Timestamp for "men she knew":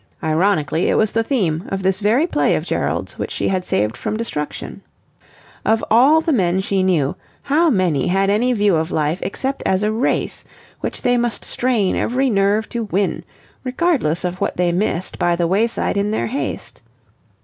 6.33-7.15